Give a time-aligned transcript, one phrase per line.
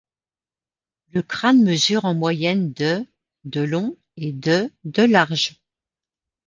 [1.11, 3.05] Le crâne mesure en moyenne de
[3.43, 5.61] de long et de de large.